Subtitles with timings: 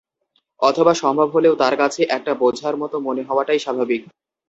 [0.61, 4.01] অথবা সম্ভব হলেও তার কাছে একটা বোঝার মতো মনে হওয়াটাই স্বাভাবিক।